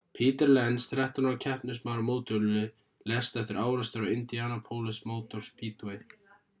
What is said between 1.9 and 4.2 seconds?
á mótorhjóli lést eftir árekstur á